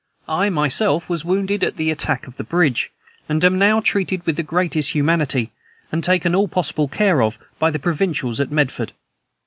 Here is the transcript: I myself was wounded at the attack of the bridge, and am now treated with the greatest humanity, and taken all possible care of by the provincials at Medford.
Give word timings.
I 0.27 0.49
myself 0.49 1.07
was 1.11 1.23
wounded 1.23 1.63
at 1.63 1.77
the 1.77 1.91
attack 1.91 2.25
of 2.25 2.37
the 2.37 2.43
bridge, 2.43 2.91
and 3.29 3.45
am 3.45 3.59
now 3.59 3.81
treated 3.81 4.25
with 4.25 4.35
the 4.35 4.41
greatest 4.41 4.93
humanity, 4.95 5.51
and 5.91 6.03
taken 6.03 6.33
all 6.33 6.47
possible 6.47 6.87
care 6.87 7.21
of 7.21 7.37
by 7.59 7.69
the 7.69 7.77
provincials 7.77 8.39
at 8.39 8.49
Medford. 8.51 8.93